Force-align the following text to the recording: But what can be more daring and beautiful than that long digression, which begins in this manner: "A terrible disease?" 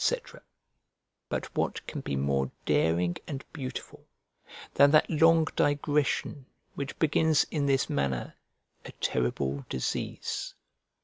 But 1.29 1.55
what 1.55 1.85
can 1.85 2.01
be 2.01 2.15
more 2.15 2.49
daring 2.65 3.17
and 3.27 3.45
beautiful 3.53 4.07
than 4.73 4.89
that 4.89 5.07
long 5.11 5.45
digression, 5.55 6.47
which 6.73 6.97
begins 6.97 7.45
in 7.51 7.67
this 7.67 7.87
manner: 7.87 8.33
"A 8.83 8.93
terrible 8.93 9.63
disease?" 9.69 10.55